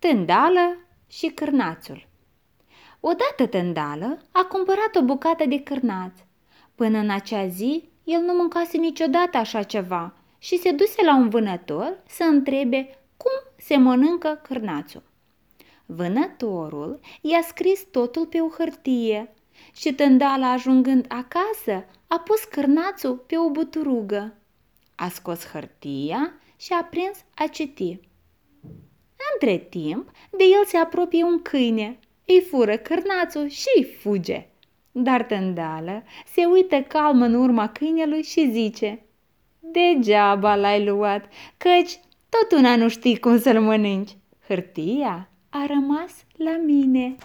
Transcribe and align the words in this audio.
Tândală 0.00 0.76
și 1.08 1.26
cârnațul 1.26 2.06
Odată 3.00 3.46
Tândală 3.46 4.18
a 4.32 4.44
cumpărat 4.44 4.96
o 4.96 5.02
bucată 5.02 5.44
de 5.46 5.62
cârnaț. 5.62 6.12
Până 6.74 6.98
în 6.98 7.10
acea 7.10 7.46
zi, 7.46 7.88
el 8.04 8.20
nu 8.20 8.32
mâncase 8.32 8.76
niciodată 8.76 9.36
așa 9.36 9.62
ceva 9.62 10.14
și 10.38 10.58
se 10.58 10.70
duse 10.70 11.04
la 11.04 11.16
un 11.16 11.28
vânător 11.28 11.98
să 12.06 12.22
întrebe 12.22 12.98
cum 13.16 13.32
se 13.56 13.76
mănâncă 13.76 14.40
cârnațul. 14.42 15.02
Vânătorul 15.86 17.00
i-a 17.20 17.42
scris 17.42 17.84
totul 17.90 18.26
pe 18.26 18.40
o 18.40 18.48
hârtie 18.48 19.34
și 19.74 19.92
Tândala 19.92 20.52
ajungând 20.52 21.04
acasă 21.08 21.84
a 22.06 22.18
pus 22.18 22.44
cârnațul 22.44 23.16
pe 23.16 23.38
o 23.38 23.50
buturugă. 23.50 24.34
A 24.94 25.08
scos 25.08 25.46
hârtia 25.46 26.32
și 26.56 26.72
a 26.72 26.84
prins 26.84 27.24
a 27.34 27.46
citi. 27.46 28.09
Între 29.32 29.56
timp, 29.56 30.10
de 30.30 30.44
el 30.44 30.64
se 30.64 30.76
apropie 30.76 31.24
un 31.24 31.42
câine, 31.42 31.98
îi 32.26 32.40
fură 32.50 32.76
cârnațul 32.76 33.48
și 33.48 33.66
îi 33.76 33.84
fuge. 33.84 34.46
Dar 34.92 35.22
tândală 35.22 36.02
se 36.26 36.44
uită 36.44 36.82
calm 36.82 37.22
în 37.22 37.34
urma 37.34 37.68
câinelui 37.68 38.22
și 38.22 38.50
zice 38.50 39.02
Degeaba 39.60 40.54
l-ai 40.54 40.84
luat, 40.84 41.28
căci 41.56 42.00
tot 42.28 42.58
una 42.58 42.76
nu 42.76 42.88
știi 42.88 43.18
cum 43.18 43.38
să-l 43.38 43.60
mănânci. 43.60 44.16
Hârtia 44.46 45.30
a 45.50 45.66
rămas 45.66 46.24
la 46.36 46.56
mine. 46.64 47.16